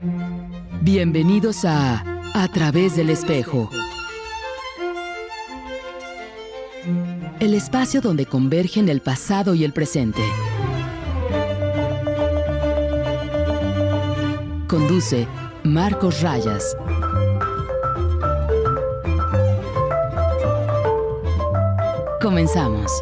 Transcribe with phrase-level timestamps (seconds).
[0.00, 3.68] Bienvenidos a A través del espejo.
[7.40, 10.22] El espacio donde convergen el pasado y el presente.
[14.68, 15.26] Conduce
[15.64, 16.76] Marcos Rayas.
[22.22, 22.92] Comenzamos.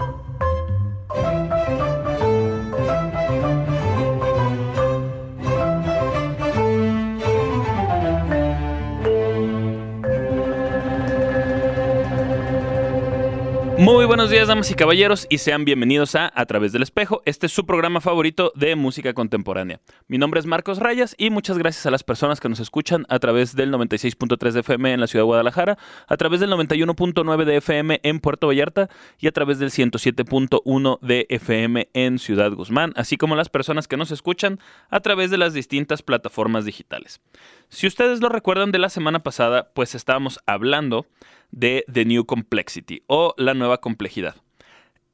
[14.26, 17.22] Buenos días, damas y caballeros, y sean bienvenidos a A través del espejo.
[17.26, 19.80] Este es su programa favorito de música contemporánea.
[20.08, 23.21] Mi nombre es Marcos Rayas y muchas gracias a las personas que nos escuchan a
[23.21, 27.57] través del 96.3 de FM en la ciudad de Guadalajara, a través del 91.9 de
[27.58, 28.89] FM en Puerto Vallarta
[29.21, 33.97] y a través del 107.1 de FM en Ciudad Guzmán, así como las personas que
[33.97, 34.58] nos escuchan
[34.91, 37.20] a través de las distintas plataformas digitales.
[37.69, 41.06] Si ustedes lo recuerdan de la semana pasada, pues estábamos hablando
[41.50, 44.36] de The New Complexity o la nueva complejidad.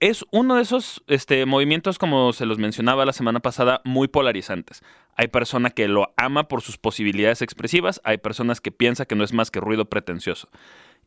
[0.01, 4.83] Es uno de esos este, movimientos, como se los mencionaba la semana pasada, muy polarizantes.
[5.15, 9.23] Hay persona que lo ama por sus posibilidades expresivas, hay personas que piensan que no
[9.23, 10.49] es más que ruido pretencioso.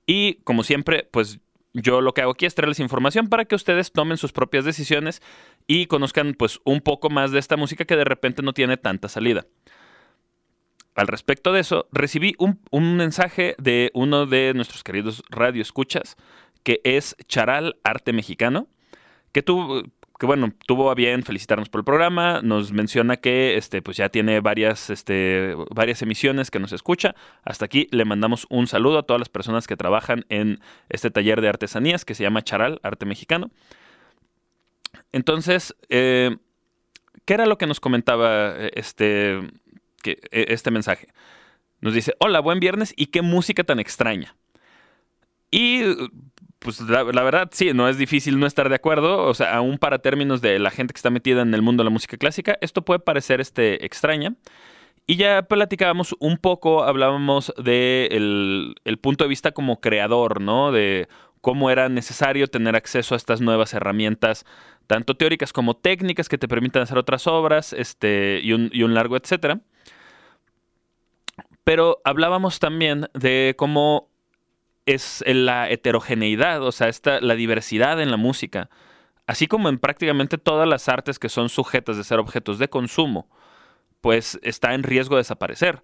[0.06, 1.39] Y como siempre, pues
[1.73, 5.22] yo lo que hago aquí es traerles información para que ustedes tomen sus propias decisiones
[5.67, 9.10] y conozcan pues un poco más de esta música que de repente no tiene tanta
[9.10, 9.45] salida
[10.96, 16.16] al respecto de eso, recibí un, mensaje de uno de nuestros queridos radioescuchas,
[16.64, 18.68] que es Charal Arte Mexicano,
[19.34, 19.84] que tuvo,
[20.18, 24.08] que bueno, tuvo a bien felicitarnos por el programa, nos menciona que este, pues ya
[24.08, 27.14] tiene varias, este, varias emisiones que nos escucha.
[27.44, 31.42] Hasta aquí le mandamos un saludo a todas las personas que trabajan en este taller
[31.42, 33.52] de artesanías que se llama Charal Arte Mexicano.
[35.12, 36.38] Entonces, eh,
[37.26, 39.42] ¿qué era lo que nos comentaba este,
[40.11, 41.08] e, este mensaje.
[41.81, 44.36] Nos dice, hola, buen viernes y qué música tan extraña.
[45.52, 45.81] Y
[46.59, 49.26] pues la, verdad, sí, no es difícil no estar de acuerdo.
[49.26, 51.86] O sea, aún para términos de la gente que está metida en el mundo de
[51.86, 54.33] la música clásica, esto puede parecer este, extraña.
[55.08, 60.72] Y ya platicábamos un poco, hablábamos del de el punto de vista como creador, ¿no?
[60.72, 61.08] De
[61.42, 64.45] cómo era necesario tener acceso a estas nuevas herramientas,
[64.87, 68.95] tanto teóricas como técnicas que te permitan hacer otras obras, este, y un, y un
[68.95, 69.61] largo etcétera.
[71.64, 74.10] Pero hablábamos también de cómo
[74.86, 78.70] es la heterogeneidad, o sea, esta, la diversidad en la música,
[79.26, 83.28] así como en prácticamente todas las artes que son sujetas de ser objetos de consumo,
[84.02, 85.82] pues está en riesgo de desaparecer.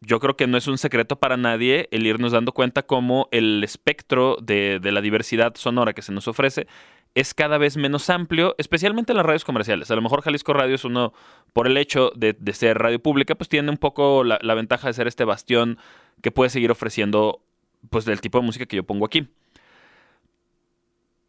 [0.00, 3.62] Yo creo que no es un secreto para nadie el irnos dando cuenta cómo el
[3.64, 6.66] espectro de, de la diversidad sonora que se nos ofrece
[7.14, 9.90] es cada vez menos amplio, especialmente en las radios comerciales.
[9.90, 11.12] A lo mejor Jalisco Radio es uno,
[11.52, 15.08] por el hecho de, ser radio pública, pues tiene un poco la, ventaja de ser
[15.08, 15.78] este bastión
[16.22, 17.40] que puede seguir ofreciendo
[17.90, 19.28] pues del tipo de música que yo pongo aquí.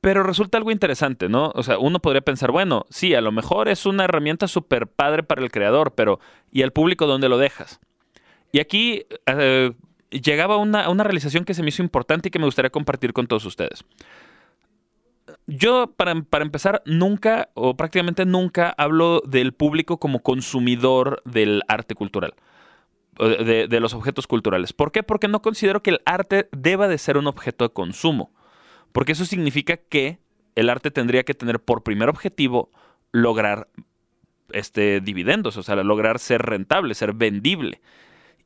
[0.02, 1.52] Pero resulta algo interesante, ¿no?
[1.56, 5.24] O sea, uno podría pensar, bueno, sí, a lo mejor es una herramienta súper padre
[5.24, 6.20] para el creador, pero
[6.52, 7.80] ¿y al público dónde lo dejas?
[8.52, 9.74] Y aquí eh,
[10.10, 13.28] llegaba una, una realización que se me hizo importante y que me gustaría compartir con
[13.28, 13.84] todos ustedes
[15.50, 22.34] yo, para, empezar, nunca o prácticamente nunca hablo del público como consumidor del arte cultural.
[23.18, 24.72] De, de, los objetos culturales.
[24.72, 25.04] ¿Por qué?
[25.04, 28.32] Porque no considero que el arte deba de ser un objeto de consumo.
[28.94, 30.20] Porque eso significa que
[30.56, 32.72] el arte tendría que tener por primer objetivo
[33.12, 33.68] lograr
[34.52, 37.82] este, dividendos, o sea, lograr ser rentable, ser vendible.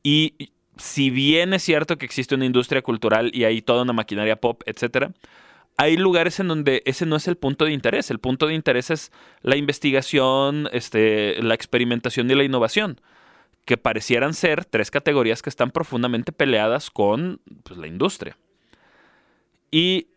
[0.02, 4.36] Y si bien es cierto que existe una industria cultural y hay toda una maquinaria
[4.38, 5.12] pop, etcétera,
[5.78, 8.12] hay lugares en donde ese no es el punto de interés.
[8.12, 9.12] El punto de interés es
[9.42, 13.02] la investigación, este, la experimentación y la innovación,
[13.66, 18.38] que parecieran ser tres categorías que están profundamente peleadas con pues, la industria.
[19.72, 20.08] ¿Y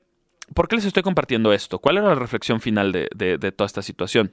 [0.54, 1.78] por qué les estoy compartiendo esto?
[1.78, 4.32] ¿Cuál era la reflexión final de, de toda esta situación?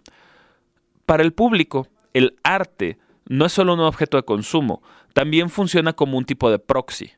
[1.06, 2.98] Para el público, el arte
[3.28, 4.84] no es solo un objeto de consumo,
[5.14, 7.12] también funciona como un tipo de proxy.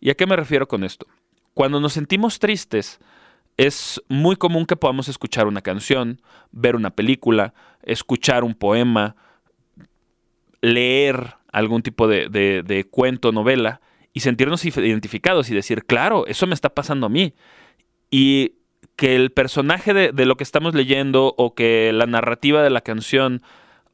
[0.00, 1.06] ¿Y a qué me refiero con esto?
[1.54, 3.00] Cuando nos sentimos tristes,
[3.58, 6.22] es muy común que podamos escuchar una canción,
[6.52, 7.52] ver una película,
[7.82, 9.16] escuchar un poema,
[10.62, 13.80] leer algún tipo de, de, cuento, novela,
[14.14, 17.34] y sentirnos identificados y decir, claro, eso me está pasando a mí.
[18.10, 18.54] Y
[18.94, 22.80] que el personaje de, de, lo que estamos leyendo o que la narrativa de la
[22.80, 23.42] canción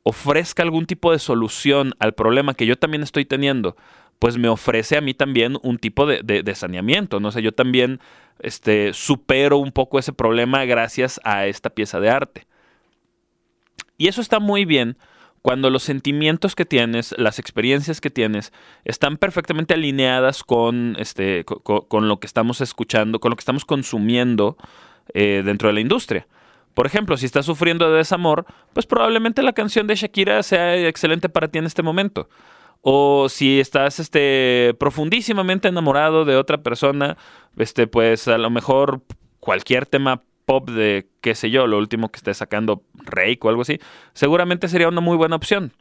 [0.03, 3.77] ofrezca algún tipo de solución al problema que yo también estoy teniendo,
[4.19, 7.31] pues me ofrece a mí también un tipo de, de, saneamiento, ¿no?
[7.31, 8.01] sé, yo también
[8.41, 12.47] este, supero un poco ese problema gracias a esta pieza de arte.
[13.97, 14.97] Y eso está muy bien
[15.45, 18.51] cuando los sentimientos que tienes, las experiencias que tienes,
[18.87, 24.57] están perfectamente alineadas con, este, con, lo que estamos escuchando, con lo que estamos consumiendo
[25.13, 26.27] eh, dentro de la industria.
[26.73, 31.29] Por ejemplo, si estás sufriendo de desamor, pues probablemente la canción de Shakira sea excelente
[31.29, 32.29] para ti en este momento.
[32.87, 37.17] O si estás este, profundísimamente enamorado de otra persona,
[37.57, 39.01] este, pues a lo mejor
[39.41, 43.63] cualquier tema pop de, qué sé yo, lo último que esté sacando Rake o algo
[43.63, 43.81] así,
[44.13, 45.73] seguramente sería una muy buena opción.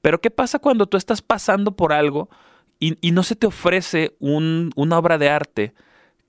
[0.00, 2.28] Pero ¿qué pasa cuando tú estás pasando por algo
[2.80, 5.74] y, no se te ofrece una obra de arte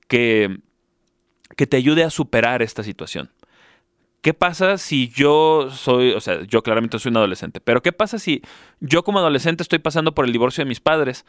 [0.08, 0.60] que,
[1.58, 3.32] que te ayude a superar esta situación?
[4.24, 8.18] ¿Qué pasa si yo soy, o sea, yo claramente soy un adolescente, pero qué pasa
[8.20, 8.42] si
[8.80, 11.26] yo como adolescente estoy pasando por el divorcio de mis padres?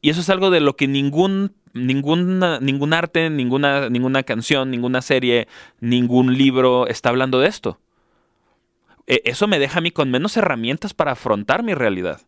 [0.00, 5.02] Y eso es algo de lo que ningún, ninguna, ningún arte, ninguna, ninguna canción, ninguna
[5.02, 5.48] serie,
[5.80, 7.78] ningún libro está hablando de esto.
[9.06, 12.22] E, eso me deja a mí con menos herramientas para afrontar mi realidad.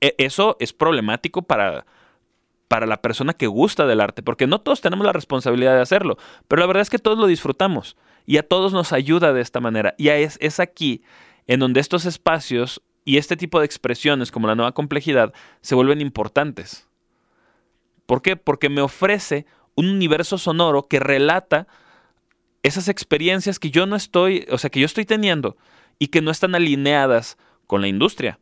[0.00, 1.84] E, eso es problemático para,
[2.66, 6.16] para la persona que gusta del arte, porque no todos tenemos la responsabilidad de hacerlo,
[6.48, 7.94] pero la verdad es que todos lo disfrutamos
[8.26, 9.94] y a todos nos ayuda de esta manera.
[9.98, 11.02] Y es, es aquí
[11.46, 16.00] en donde estos espacios y este tipo de expresiones como la nueva complejidad se vuelven
[16.00, 16.88] importantes.
[18.06, 18.36] ¿Por qué?
[18.36, 21.66] Porque me ofrece un universo sonoro que relata
[22.62, 25.56] esas experiencias que yo no estoy, o sea, que yo estoy teniendo
[25.98, 28.38] y que no están alineadas con la industria.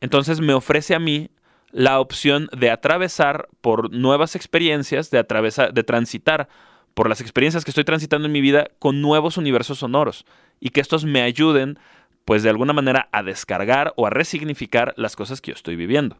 [0.00, 1.30] Entonces me ofrece a mí
[1.70, 6.48] la opción de atravesar por nuevas experiencias, de atravesar, de transitar
[6.94, 10.24] por las experiencias que estoy transitando en mi vida con nuevos universos sonoros
[10.60, 11.78] y que estos me ayuden,
[12.24, 16.18] pues de alguna manera, a descargar o a resignificar las cosas que yo estoy viviendo.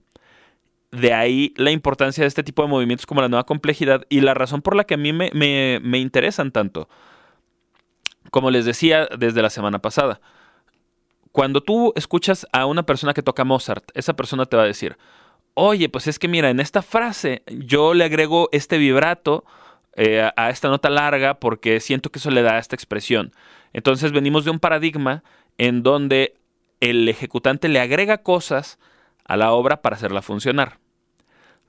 [0.90, 4.34] De ahí la importancia de este tipo de movimientos como la nueva complejidad y la
[4.34, 6.88] razón por la que a mí me, me, me interesan tanto.
[8.30, 10.20] Como les decía desde la semana pasada,
[11.32, 14.98] cuando tú escuchas a una persona que toca Mozart, esa persona te va a decir,
[15.54, 19.44] oye, pues es que mira, en esta frase yo le agrego este vibrato
[19.96, 23.32] eh, a esta nota larga porque siento que eso le da esta expresión.
[23.72, 25.22] Entonces venimos de un paradigma
[25.58, 26.34] en donde
[26.80, 28.78] el ejecutante le agrega cosas
[29.24, 30.78] a la obra para hacerla funcionar.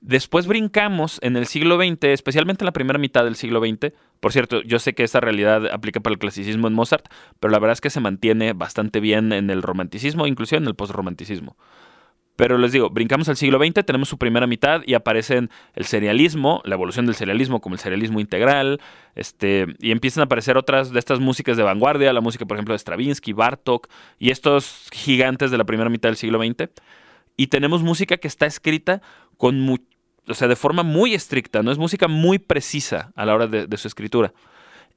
[0.02, 3.94] Después brincamos en el siglo XX, especialmente en la primera mitad del siglo XX.
[4.20, 7.08] Por cierto, yo sé que esa realidad aplica para el clasicismo en Mozart,
[7.40, 10.76] pero la verdad es que se mantiene bastante bien en el romanticismo, inclusive en el
[10.76, 11.56] postromanticismo.
[12.36, 16.62] Pero les digo, brincamos al siglo XX, tenemos su primera mitad y aparecen el serialismo,
[16.66, 18.82] la evolución del serialismo como el serialismo integral,
[19.14, 22.74] este, y empiezan a aparecer otras de estas músicas de vanguardia, la música, por ejemplo,
[22.74, 23.88] de Stravinsky, Bartok
[24.18, 26.70] y estos gigantes de la primera mitad del siglo XX.
[27.38, 29.02] Y tenemos música que está escrita
[29.38, 29.80] con
[30.26, 33.68] o sea, de forma muy estricta, no es música muy precisa a la hora de,
[33.68, 34.34] de su escritura.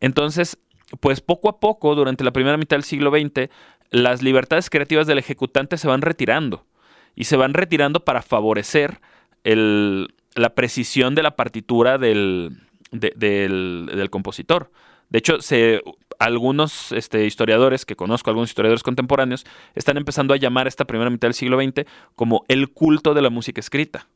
[0.01, 0.57] Entonces,
[1.01, 3.51] pues poco a poco, durante la primera mitad del siglo XX,
[3.91, 6.65] las libertades creativas del ejecutante se van retirando
[7.17, 9.01] y se van retirando para favorecer
[9.43, 12.61] la precisión de la partitura del,
[12.93, 14.71] del, compositor.
[15.09, 15.39] De hecho,
[16.19, 21.29] algunos este, historiadores, que conozco, algunos historiadores contemporáneos, están empezando a llamar esta primera mitad
[21.29, 24.07] del siglo XX como el culto de la música escrita.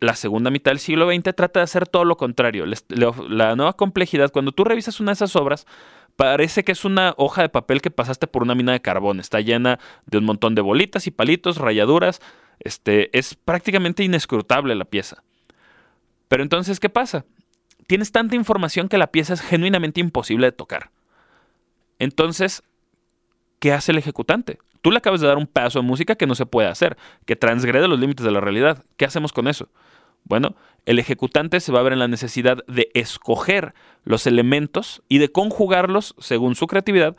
[0.00, 2.66] La segunda mitad del siglo XX trata de hacer todo lo contrario.
[2.66, 5.66] La nueva complejidad, cuando tú revisas una de esas obras,
[6.16, 9.18] Parece que es una hoja de papel que pasaste por una mina de carbón.
[9.18, 12.20] Está llena de un montón de bolitas y palitos, rayaduras.
[12.60, 15.24] Este, es prácticamente inescrutable la pieza.
[16.28, 17.24] Pero entonces, ¿qué pasa?
[17.86, 20.90] Tienes tanta información que la pieza es genuinamente imposible de tocar.
[21.98, 22.62] Entonces,
[23.58, 24.58] ¿qué hace el ejecutante?
[24.82, 27.36] Tú le acabas de dar un pedazo de música que no se puede hacer, que
[27.36, 28.84] transgrede los límites de la realidad.
[28.96, 29.68] ¿Qué hacemos con eso?
[30.24, 35.18] Bueno, el ejecutante se va a ver en la necesidad de escoger los elementos y
[35.18, 37.16] de conjugarlos según su creatividad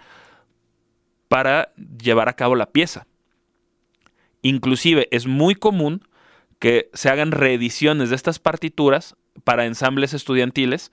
[1.27, 3.07] para llevar a cabo la pieza.
[4.41, 6.07] Inclusive es muy común
[6.59, 10.91] que se hagan reediciones de estas partituras para ensambles estudiantiles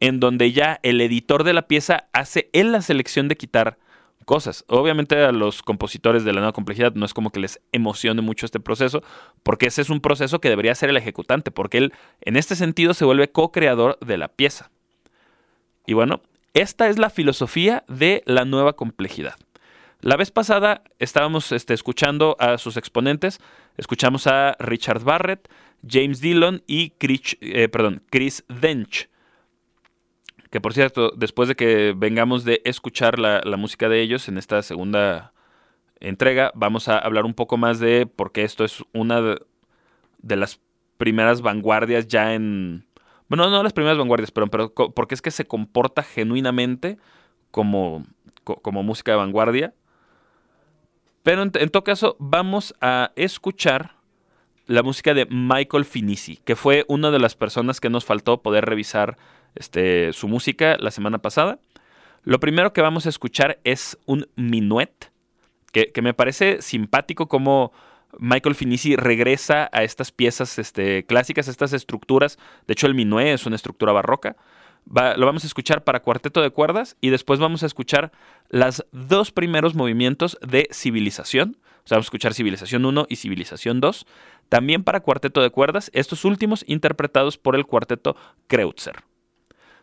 [0.00, 3.78] en donde ya el editor de la pieza hace él la selección de quitar
[4.26, 4.64] cosas.
[4.68, 8.44] Obviamente a los compositores de la nueva complejidad no es como que les emocione mucho
[8.44, 9.02] este proceso,
[9.42, 12.92] porque ese es un proceso que debería ser el ejecutante, porque él en este sentido
[12.92, 14.70] se vuelve co-creador de la pieza.
[15.86, 16.20] Y bueno,
[16.52, 19.36] esta es la filosofía de la nueva complejidad.
[20.00, 23.40] La vez pasada estábamos este, escuchando a sus exponentes,
[23.76, 25.48] escuchamos a Richard Barrett,
[25.88, 29.08] James Dillon y Chris, eh, perdón, Chris Dench.
[30.56, 34.62] Que por cierto, después de que vengamos de escuchar la, música de ellos en esta
[34.62, 35.34] segunda
[36.00, 39.36] entrega, vamos a hablar un poco más de por qué esto es una de,
[40.34, 40.58] las
[40.96, 42.86] primeras vanguardias ya en...
[43.28, 46.96] Bueno, no las primeras vanguardias, pero, pero porque es que se comporta genuinamente
[47.50, 48.06] como,
[48.42, 49.74] como música de vanguardia.
[51.22, 53.96] Pero en, todo caso, vamos a escuchar
[54.64, 58.64] la música de Michael Finisi, que fue una de las personas que nos faltó poder
[58.64, 59.18] revisar
[59.56, 61.58] este, su música la semana pasada.
[62.26, 65.12] Lo primero que vamos a escuchar es un minuet,
[65.72, 67.72] que, me parece simpático como
[68.18, 72.38] Michael Finisi regresa a estas piezas este, clásicas, estas estructuras.
[72.66, 74.36] De hecho, el minuet es una estructura barroca.
[74.86, 78.10] lo vamos a escuchar para cuarteto de cuerdas y después vamos a escuchar
[78.48, 81.58] los dos primeros movimientos de civilización.
[81.84, 84.06] O sea, vamos a escuchar civilización 1 y civilización 2.
[84.48, 88.16] También para cuarteto de cuerdas, estos últimos interpretados por el cuarteto
[88.48, 89.04] Kreutzer.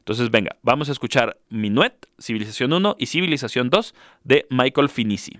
[0.03, 3.95] Entonces, venga, vamos a escuchar Minuet, Civilización 1 y Civilización 2
[4.25, 5.39] de Michael Finisi.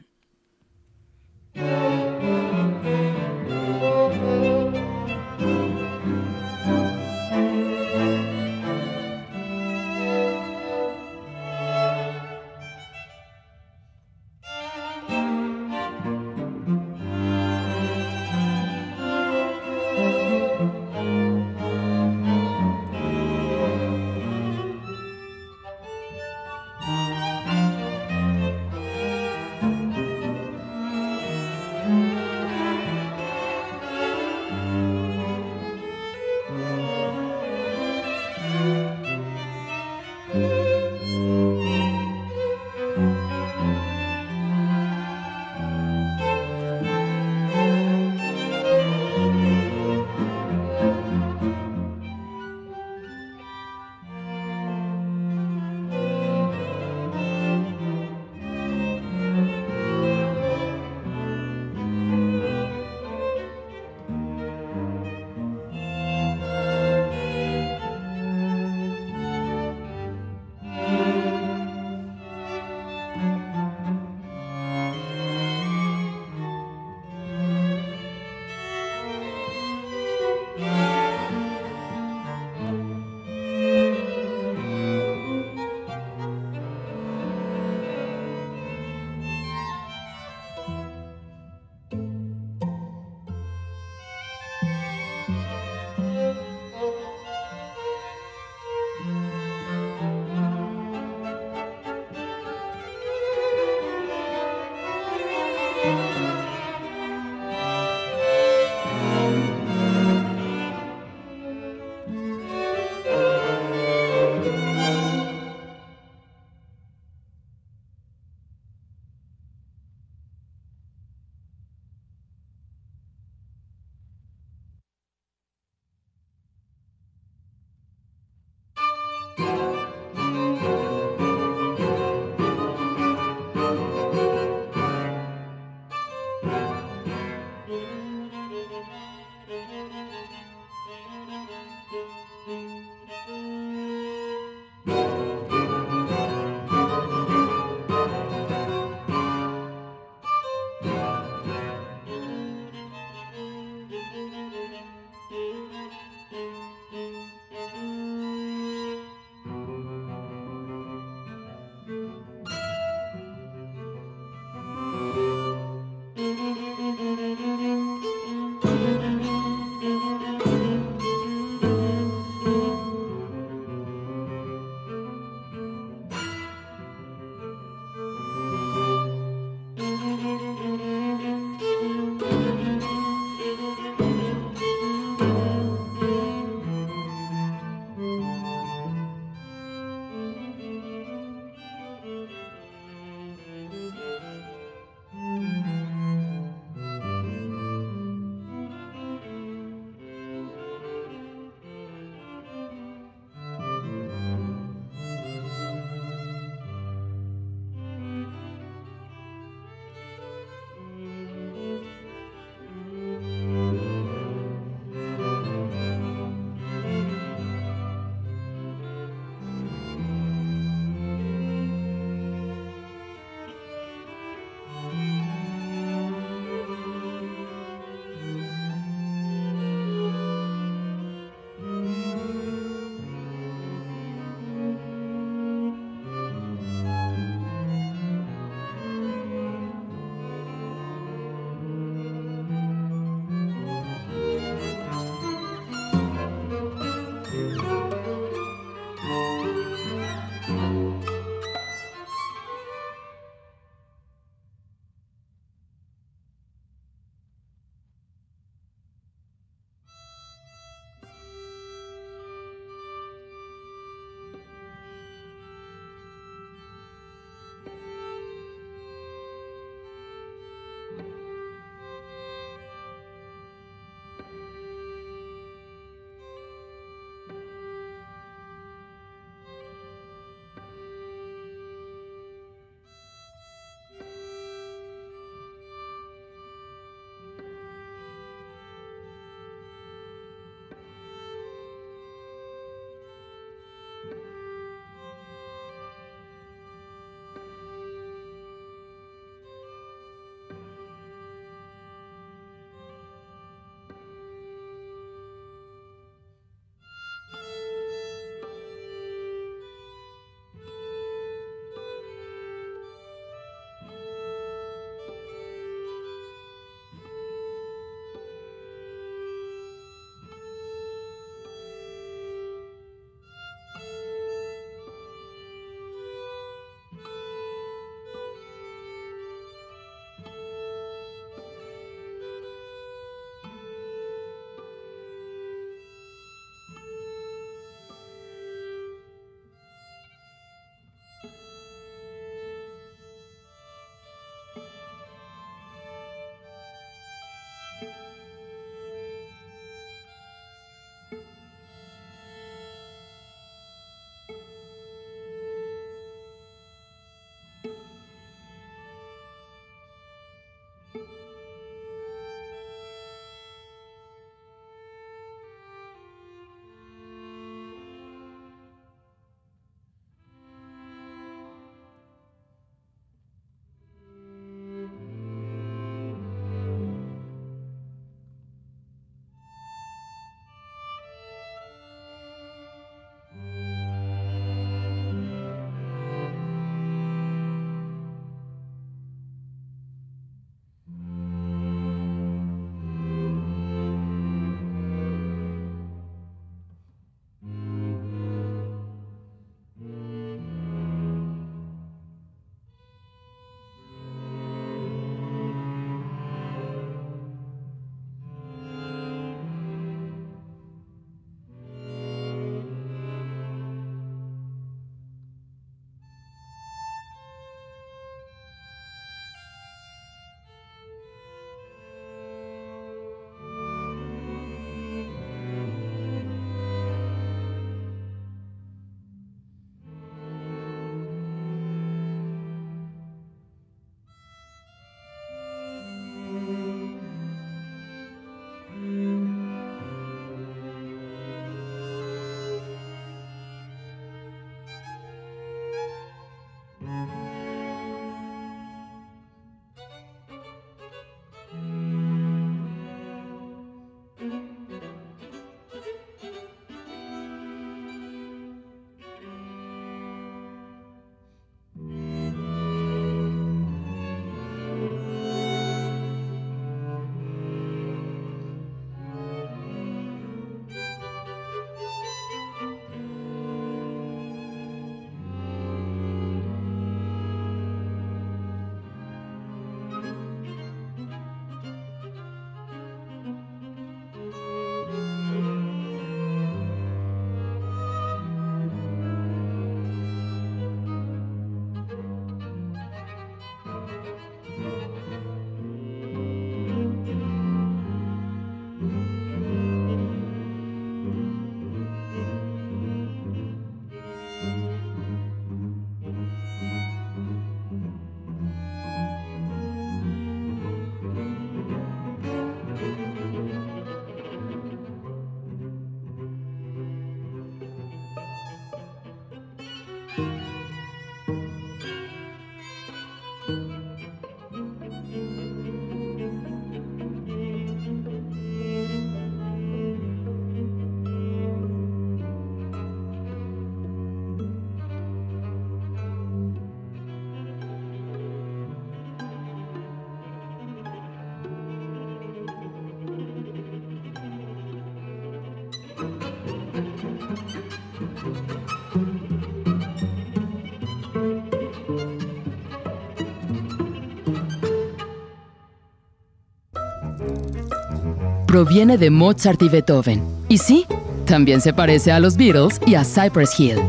[558.54, 560.24] Proviene de Mozart y Beethoven.
[560.48, 560.86] Y sí,
[561.26, 563.80] también se parece a los Beatles y a Cypress Hill.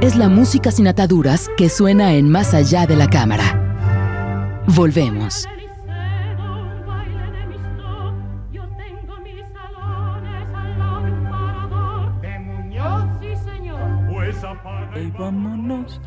[0.00, 4.62] Es la música sin ataduras que suena en Más allá de la cámara.
[4.68, 5.46] Volvemos.
[15.18, 16.00] vámonos.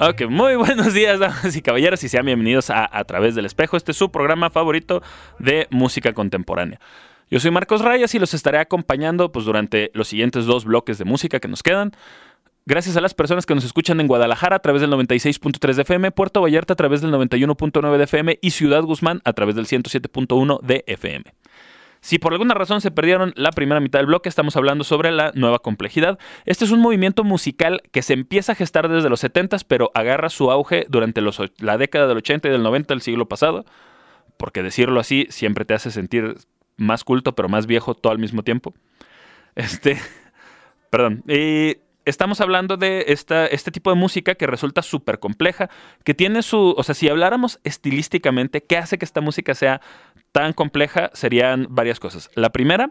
[0.00, 3.76] Ok, muy buenos días, damas y caballeros, y sean bienvenidos a A través del espejo.
[3.76, 5.02] Este es su programa favorito
[5.40, 6.78] de música contemporánea.
[7.32, 11.04] Yo soy Marcos Rayas y los estaré acompañando pues, durante los siguientes dos bloques de
[11.04, 11.96] música que nos quedan.
[12.64, 16.12] Gracias a las personas que nos escuchan en Guadalajara a través del 96.3 de FM,
[16.12, 20.60] Puerto Vallarta a través del 91.9 de FM y Ciudad Guzmán a través del 107.1
[20.60, 21.24] de FM.
[22.00, 25.32] Si por alguna razón se perdieron la primera mitad del bloque, estamos hablando sobre la
[25.34, 26.18] nueva complejidad.
[26.44, 30.30] Este es un movimiento musical que se empieza a gestar desde los 70s, pero agarra
[30.30, 31.20] su auge durante
[31.58, 33.64] la década del 80 y del 90 del siglo pasado,
[34.36, 36.36] porque decirlo así siempre te hace sentir
[36.76, 38.74] más culto, pero más viejo todo al mismo tiempo.
[39.56, 39.98] Este,
[40.90, 41.24] perdón.
[41.26, 45.70] Y estamos hablando de este tipo de música que resulta súper compleja,
[46.04, 49.80] que tiene su, o sea, si habláramos estilísticamente, ¿qué hace que esta música sea
[50.32, 51.10] tan compleja?
[51.12, 52.30] Serían varias cosas.
[52.34, 52.90] La primera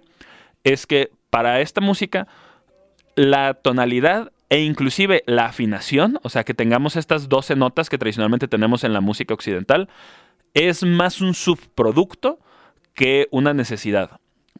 [0.63, 2.27] es que para esta música,
[3.15, 8.47] la tonalidad e inclusive la afinación, o sea, que tengamos estas 12 notas que tradicionalmente
[8.47, 9.89] tenemos en la música occidental,
[10.53, 12.39] es más un subproducto
[12.93, 14.19] que una necesidad.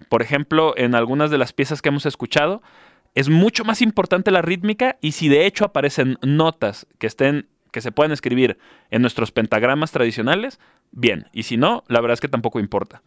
[0.10, 2.62] Por ejemplo, en algunas de las piezas que hemos escuchado,
[3.17, 7.82] es mucho más importante la rítmica y si de hecho aparecen notas que estén que
[7.82, 8.60] se puedan escribir
[8.91, 10.60] en nuestros pentagramas tradicionales,
[10.91, 13.01] bien, y si no, la verdad es que tampoco importa.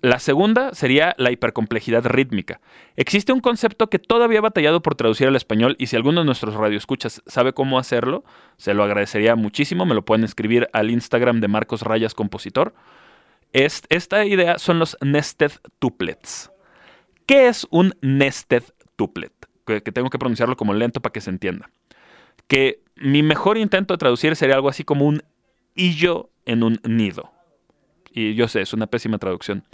[0.00, 2.60] La segunda sería la hipercomplejidad rítmica.
[2.96, 6.26] Existe un concepto que todavía he batallado por traducir al español y si alguno de
[6.26, 8.24] nuestros radioescuchas sabe cómo hacerlo,
[8.56, 9.86] se lo agradecería muchísimo.
[9.86, 12.74] Me lo pueden escribir al Instagram de Marcos Rayas Compositor.
[13.52, 16.50] esta idea son los nested tuplets.
[17.26, 18.64] ¿Qué es un nested
[18.96, 19.32] tuplet?
[19.66, 21.70] Que, tengo que pronunciarlo como lento para que se entienda.
[22.48, 25.22] Que mi mejor intento de traducir sería algo así como un
[25.74, 27.32] hillo en un nido.
[28.12, 29.64] Y yo sé, es una pésima traducción.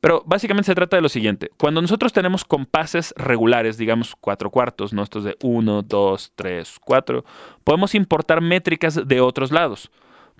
[0.00, 1.50] Pero básicamente se trata de lo siguiente.
[1.58, 5.02] Cuando nosotros tenemos compases regulares, digamos cuatro cuartos, ¿no?
[5.02, 7.24] Estos de uno, dos, tres, cuatro,
[7.64, 9.90] podemos importar métricas de otros lados.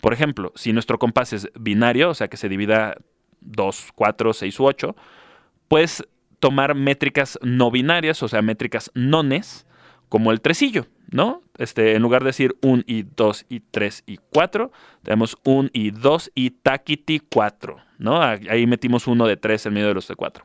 [0.00, 2.94] Por ejemplo, si nuestro compás es binario, o sea que se divida
[3.40, 4.96] 2, 4, 6 u 8,
[5.68, 6.04] pues
[6.44, 9.66] tomar métricas no binarias, o sea, métricas nones,
[10.10, 11.40] como el tresillo, ¿no?
[11.56, 14.70] Este, en lugar de decir 1 y 2 y 3 y 4,
[15.02, 18.20] tenemos 1 y 2 y taquiti 4, ¿no?
[18.20, 20.44] Ahí metimos uno de 3 en medio de los de 4.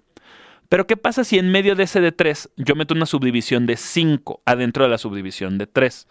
[0.70, 3.76] Pero ¿qué pasa si en medio de ese de 3 yo meto una subdivisión de
[3.76, 6.08] 5 adentro de la subdivisión de 3?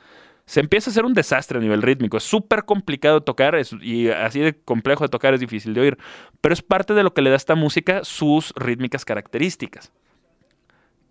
[0.48, 2.16] Se empieza a hacer un desastre a nivel rítmico.
[2.16, 5.98] Es súper complicado tocar y así de complejo de tocar es difícil de oír.
[6.40, 9.92] Pero es parte de lo que le da a esta música sus rítmicas características.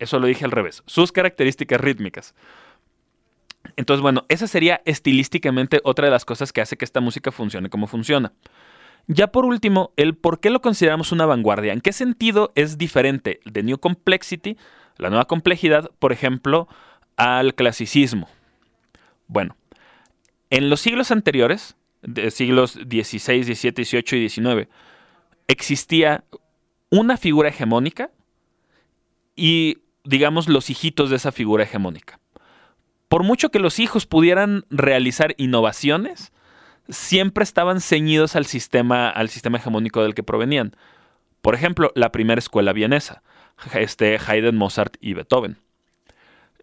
[0.00, 0.82] Eso lo dije al revés.
[0.86, 2.34] Sus características rítmicas.
[3.76, 7.70] Entonces, bueno, esa sería estilísticamente otra de las cosas que hace que esta música funcione
[7.70, 8.32] como funciona.
[9.06, 11.72] Ya por último, el por qué lo consideramos una vanguardia.
[11.72, 14.56] ¿En qué sentido es diferente de New Complexity,
[14.96, 16.66] la nueva complejidad, por ejemplo,
[17.16, 18.28] al clasicismo?
[19.28, 19.56] Bueno,
[20.50, 24.68] en los siglos anteriores, de siglos XVI, XVII, XVIII y XIX,
[25.46, 26.24] existía
[26.90, 28.10] una figura hegemónica
[29.36, 32.18] y, digamos, los hijitos de esa figura hegemónica.
[33.08, 36.32] Por mucho que los hijos pudieran realizar innovaciones,
[36.88, 40.76] siempre estaban ceñidos al sistema, al sistema hegemónico del que provenían.
[41.42, 43.22] Por ejemplo, la primera escuela vienesa,
[43.74, 45.58] este, Haydn, Mozart y Beethoven.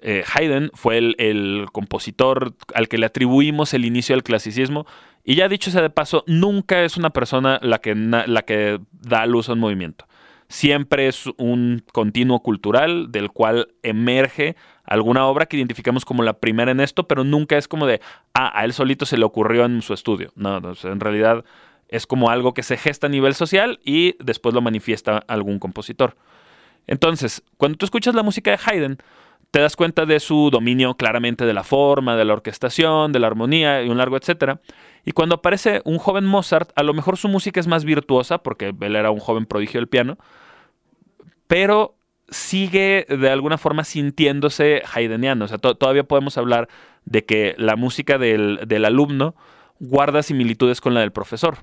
[0.07, 4.85] Eh, Haydn fue el, compositor al que le atribuimos el inicio del clasicismo.
[5.23, 9.25] Y ya dicho sea de paso, nunca es una persona la que, la que da
[9.25, 10.05] luz a un movimiento.
[10.47, 16.69] Siempre es un continuo cultural del cual emerge alguna obra que identificamos como la primera
[16.69, 17.99] en esto, pero nunca es como de,
[18.35, 20.31] ah, a él solito se le ocurrió en su estudio.
[20.35, 21.43] No, en realidad
[21.89, 26.15] es como algo que se gesta a nivel social y después lo manifiesta algún compositor.
[26.85, 28.97] Entonces, cuando tú escuchas la música de Haydn,
[29.55, 33.27] te das cuenta de su dominio claramente de la forma, de la orquestación, de la
[33.27, 34.59] armonía y un largo etcétera.
[35.05, 38.75] Y cuando aparece un joven Mozart, a lo mejor su música es más virtuosa, porque
[38.77, 40.17] él era un joven prodigio del piano,
[41.47, 41.95] pero
[42.27, 45.45] sigue de alguna forma sintiéndose haydniano.
[45.45, 46.67] O sea, todavía podemos hablar
[47.05, 49.35] de que la música del, del alumno
[49.79, 51.59] guarda similitudes con la del profesor.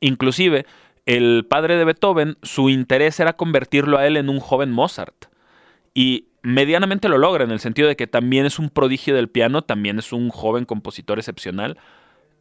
[0.00, 0.66] Inclusive,
[1.06, 5.26] el padre de Beethoven, su interés era convertirlo a él en un joven Mozart.
[5.94, 9.62] Y medianamente lo logra en el sentido de que también es un prodigio del piano,
[9.62, 11.78] también es un joven compositor excepcional.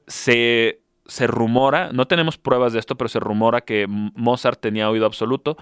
[0.08, 5.06] Se, se rumora, no tenemos pruebas de esto, pero se rumora que Mozart tenía oído
[5.06, 5.56] absoluto,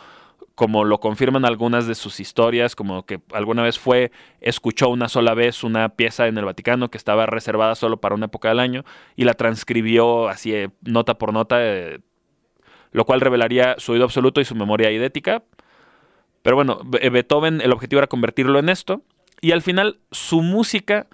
[0.55, 5.35] como lo confirman algunas de sus historias, como que alguna vez fue, escuchó una sola
[5.35, 8.83] vez una pieza en el Vaticano que estaba reservada solo para una época del año
[9.15, 11.99] y la transcribió así eh, nota por nota, eh,
[12.91, 15.43] lo cual revelaría su oído absoluto y su memoria idética.
[16.41, 19.01] Pero bueno, Beethoven, el objetivo era convertirlo en esto.
[19.41, 21.07] Y al final, su música,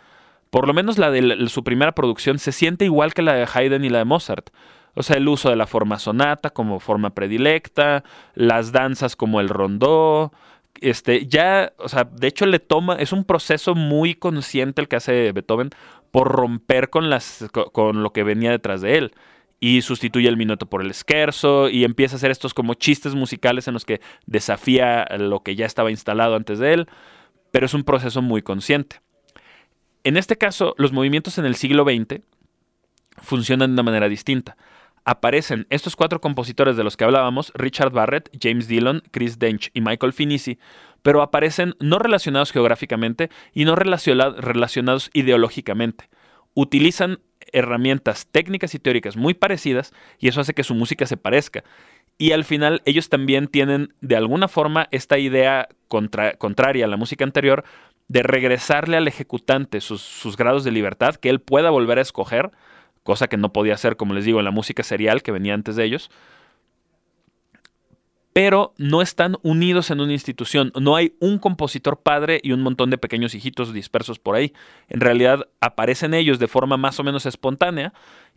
[0.50, 3.86] por lo menos la de su primera producción, se siente igual que la de Haydn
[3.86, 4.50] y la de Mozart.
[4.96, 9.50] O sea, el uso de la forma sonata como forma predilecta, las danzas como el
[9.50, 10.32] rondó.
[10.82, 14.96] Este, ya, o sea, de hecho le toma, es un proceso muy consciente el que
[14.96, 15.70] hace Beethoven
[16.12, 19.14] por romper con, las, con lo que venía detrás de él
[19.60, 23.68] y sustituye el minuto por el scherzo y empieza a hacer estos como chistes musicales
[23.68, 26.88] en los que desafía lo que ya estaba instalado antes de él,
[27.52, 29.02] pero es un proceso muy consciente.
[30.04, 32.22] En este caso, los movimientos en el siglo XX
[33.22, 34.56] funcionan de una manera distinta.
[35.04, 39.82] Aparecen estos cuatro compositores de los que hablábamos, Richard Barrett, James Dillon, Chris Dench y
[39.82, 40.60] Michael Finisi,
[41.02, 46.10] pero aparecen no relacionados geográficamente y no relacionados ideológicamente.
[46.54, 47.20] Utilizan
[47.54, 51.64] herramientas técnicas y teóricas muy parecidas y eso hace que su música se parezca.
[52.18, 57.24] Y al final ellos también tienen de alguna forma esta idea contraria a la música
[57.24, 57.64] anterior
[58.08, 62.52] de regresarle al ejecutante sus, sus, grados de libertad, que él pueda volver a escoger,
[63.04, 65.76] cosa que no podía hacer, como les digo, en la música serial que venía antes
[65.76, 66.10] de ellos
[68.38, 70.72] pero no están unidos en una institución.
[70.80, 74.54] No hay un compositor padre y un montón de pequeños hijitos dispersos por ahí.
[74.90, 77.94] En realidad aparecen ellos de forma más o menos espontánea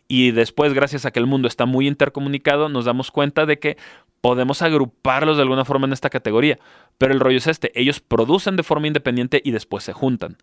[0.07, 3.77] y después, gracias a que el mundo está muy intercomunicado, nos damos cuenta de que
[4.21, 6.57] podemos agruparlos de alguna forma en esta categoría.
[6.97, 10.37] Pero el rollo es este, ellos producen de forma independiente y después se juntan.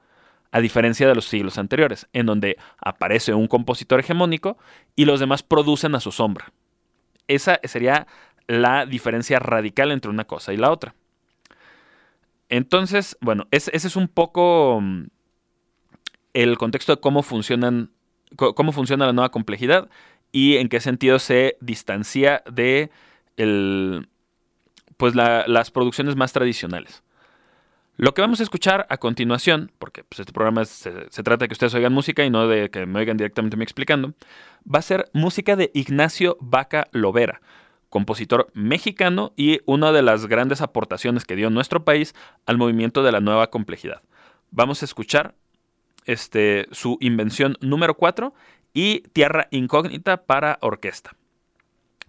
[0.53, 4.57] A diferencia de los siglos anteriores, en donde aparece un compositor hegemónico
[4.94, 6.53] y los demás producen a su sombra.
[7.27, 8.07] Esa sería
[8.48, 10.94] la diferencia radical entre una cosa y la otra.
[12.48, 15.04] Entonces, bueno, ese, es un poco mm,
[16.32, 17.90] el contexto de cómo funcionan,
[18.37, 19.88] cómo funciona la nueva complejidad
[20.32, 22.90] y en qué sentido se distancia de
[24.96, 27.04] pues las producciones más tradicionales.
[27.96, 31.48] Lo que vamos a escuchar a continuación, porque pues, este programa se, se, trata de
[31.48, 34.14] que ustedes oigan música y no de que me oigan directamente me explicando,
[34.72, 37.40] va a ser música de Ignacio Vaca Lovera,
[37.88, 42.14] compositor mexicano y una de las grandes aportaciones que dio nuestro país
[42.46, 44.03] al movimiento de la nueva complejidad.
[44.51, 45.35] Vamos a escuchar
[46.05, 48.35] este, su invención número 4
[48.72, 51.12] y Tierra Incógnita para orquesta.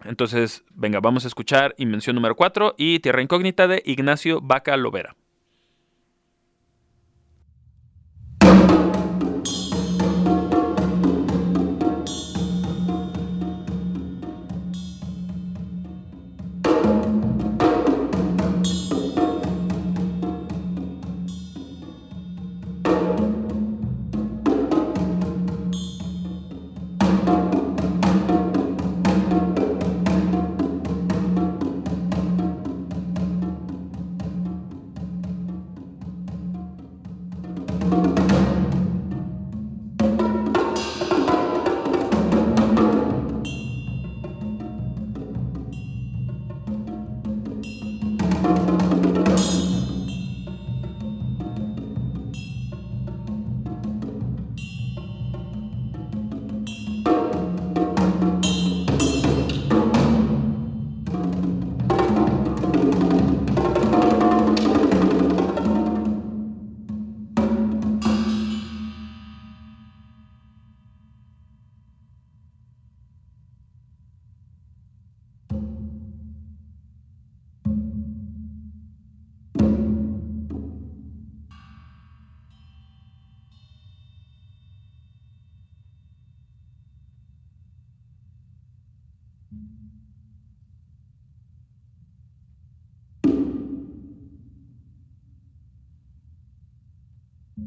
[0.04, 5.16] Entonces, venga, vamos a escuchar invención número 4 y Tierra Incógnita de Ignacio Vaca Lovera.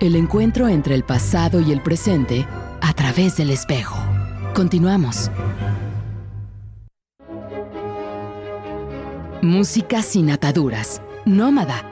[0.00, 2.46] El encuentro entre el pasado y el presente
[2.80, 3.98] a través del espejo.
[4.54, 5.30] Continuamos.
[9.42, 11.02] Música sin ataduras.
[11.26, 11.84] Nómada.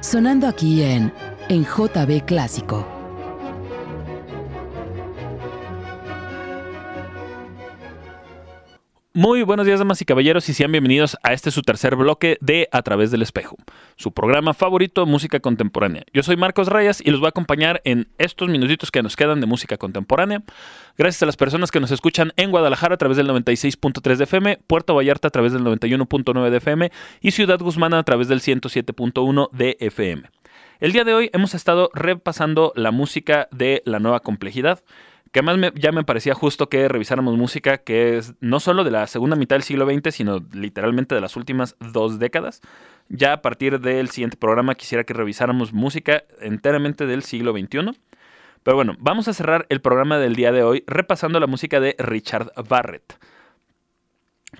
[0.00, 1.12] Sonando aquí en,
[1.48, 3.01] en JB Clásico
[9.22, 12.68] Muy buenos días, damas y caballeros, y sean bienvenidos a este su tercer bloque de
[12.72, 13.54] A través del espejo,
[13.94, 16.02] su programa favorito música contemporánea.
[16.12, 19.40] Yo soy Marcos Rayas y los voy a acompañar en estos minutitos que nos quedan
[19.40, 20.42] de música contemporánea.
[20.98, 24.58] Gracias a las personas que nos escuchan en Guadalajara a través del 96.3 de FM,
[24.66, 29.50] Puerto Vallarta a través del 91.9 de FM y Ciudad Guzmán a través del 107.1
[29.52, 30.24] de FM.
[30.80, 34.82] El día de hoy hemos estado repasando la música de la nueva complejidad
[35.32, 39.06] que además ya me parecía justo que revisáramos música que es no solo de la
[39.06, 42.60] segunda mitad del siglo XX, sino literalmente de las últimas dos décadas.
[43.08, 47.98] Ya a partir del siguiente programa quisiera que revisáramos música enteramente del siglo XXI.
[48.62, 51.96] Pero bueno, vamos a cerrar el programa del día de hoy repasando la música de
[51.98, 53.18] Richard Barrett.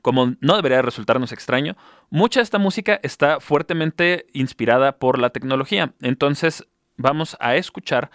[0.00, 1.76] Como no debería resultarnos extraño,
[2.08, 5.92] mucha de esta música está fuertemente inspirada por la tecnología.
[6.00, 6.66] Entonces
[6.96, 8.10] vamos a escuchar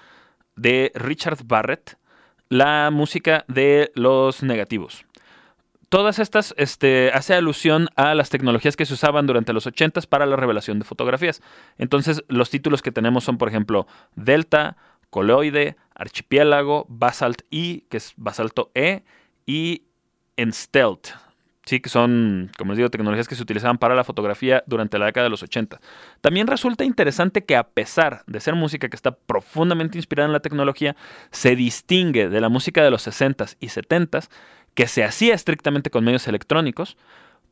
[0.56, 1.98] de Richard Barrett
[2.50, 5.06] la música de los negativos.
[5.90, 10.26] Todas estas este, hace alusión a las tecnologías que se usaban durante los 80 para
[10.26, 11.42] la revelación de fotografías.
[11.78, 14.76] Entonces, los títulos que tenemos son, por ejemplo, Delta,
[15.10, 19.04] Coloide, Archipiélago, Basalt I, que es basalto E,
[19.46, 19.84] y
[20.36, 21.08] en stealth.
[21.68, 25.08] Sí, que son, como les digo, tecnologías que se utilizaban para la fotografía durante la
[25.08, 25.82] década de los 80.
[26.22, 30.40] También resulta interesante que a pesar de ser música que está profundamente inspirada en la
[30.40, 30.96] tecnología,
[31.30, 34.30] se distingue de la música de los 60s y 70s,
[34.76, 36.96] que se hacía estrictamente con medios electrónicos,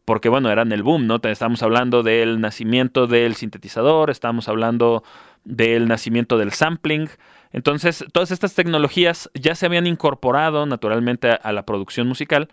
[0.05, 1.19] porque bueno, eran el boom, ¿no?
[1.21, 5.03] Estábamos hablando del nacimiento del sintetizador, estábamos hablando
[5.43, 7.09] del nacimiento del sampling.
[7.51, 12.47] Entonces, todas estas tecnologías ya se habían incorporado naturalmente a, la producción musical,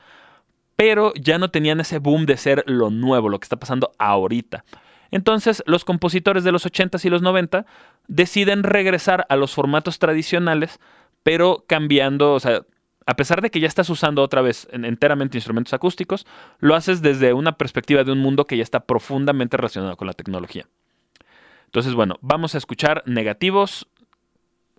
[0.77, 4.64] pero ya no tenían ese boom de ser lo nuevo, lo que está pasando ahorita.
[5.11, 7.66] Entonces, los compositores de los 80s y los 90
[8.09, 10.81] deciden regresar a los formatos tradicionales,
[11.23, 12.62] pero cambiando, o sea,
[13.05, 16.27] a pesar de que ya estás usando otra vez enteramente instrumentos acústicos,
[16.61, 20.14] lo haces desde una perspectiva de un mundo que ya está profundamente relacionado con la
[20.14, 20.66] tecnología.
[21.66, 23.89] Entonces, bueno, vamos a escuchar negativos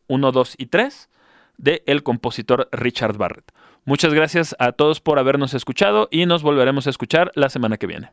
[0.07, 1.09] 1, 2 y 3
[1.57, 3.51] de el compositor Richard Barrett.
[3.85, 7.87] Muchas gracias a todos por habernos escuchado y nos volveremos a escuchar la semana que
[7.87, 8.11] viene.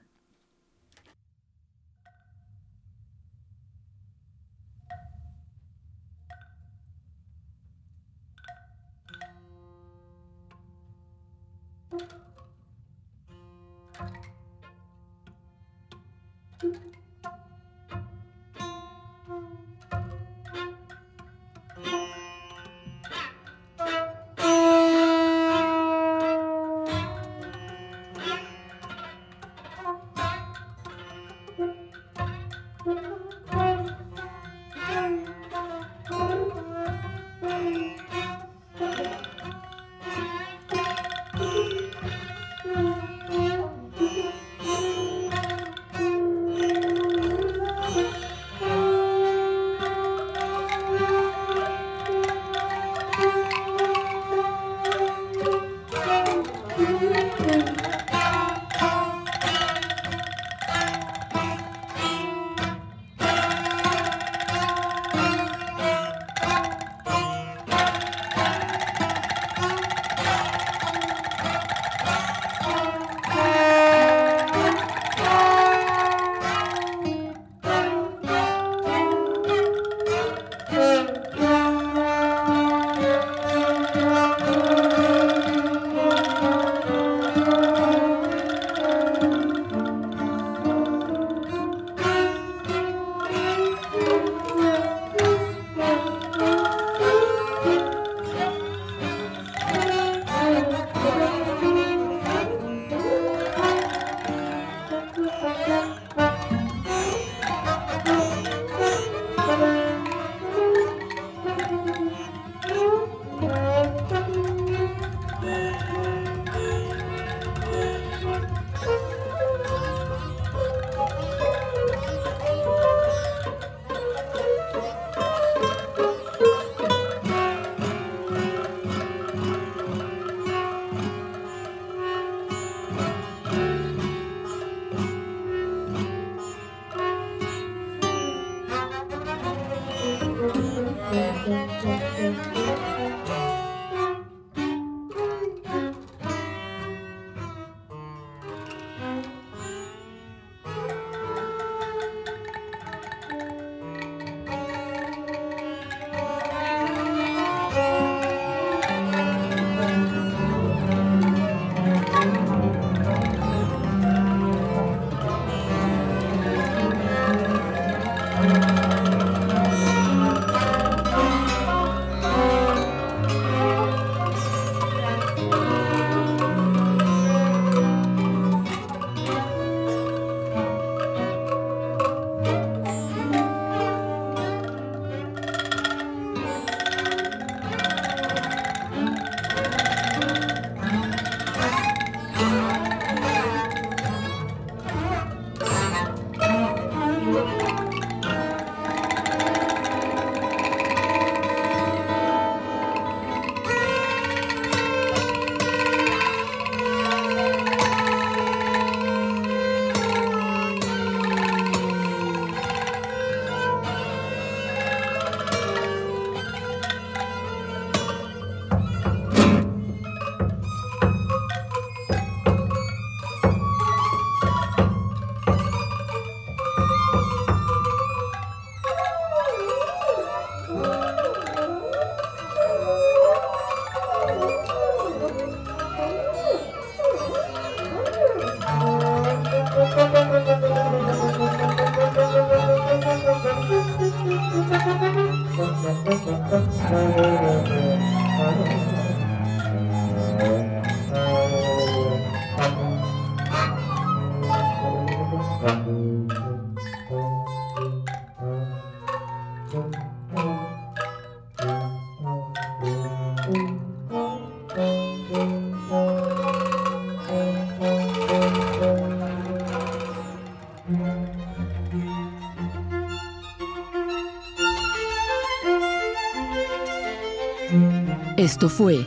[278.51, 279.07] Esto fue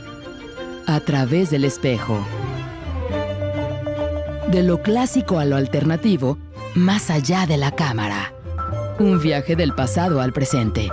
[0.86, 2.18] A través del espejo.
[4.50, 6.38] De lo clásico a lo alternativo,
[6.74, 8.32] más allá de la cámara.
[8.98, 10.88] Un viaje del pasado al presente.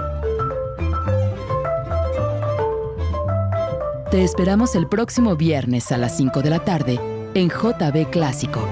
[4.12, 7.00] Te esperamos el próximo viernes a las 5 de la tarde
[7.34, 8.68] en JB Clásico,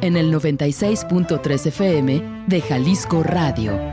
[0.00, 3.91] en el 96.3 FM de Jalisco Radio